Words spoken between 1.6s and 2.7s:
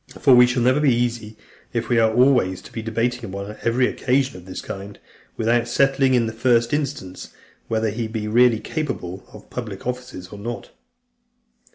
if we are always